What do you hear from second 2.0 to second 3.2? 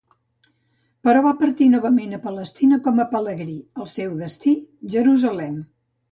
a Palestina com a